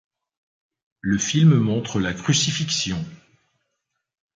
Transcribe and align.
Le 1.01 1.19
film 1.19 1.59
montre 1.59 1.99
la 1.99 2.11
Crucifixion. 2.15 3.05